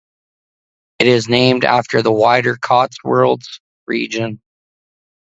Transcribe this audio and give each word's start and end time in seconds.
It 0.97 1.05
is 1.05 1.29
named 1.29 1.63
after 1.63 2.01
the 2.01 2.11
wider 2.11 2.57
Cotswolds 2.59 3.61
region. 3.85 4.41